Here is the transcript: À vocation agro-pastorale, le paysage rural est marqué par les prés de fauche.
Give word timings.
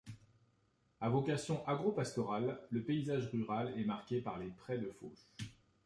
À 0.99 1.09
vocation 1.09 1.63
agro-pastorale, 1.67 2.59
le 2.71 2.83
paysage 2.83 3.27
rural 3.27 3.79
est 3.79 3.85
marqué 3.85 4.19
par 4.19 4.39
les 4.39 4.49
prés 4.49 4.79
de 4.79 4.89
fauche. 4.89 5.27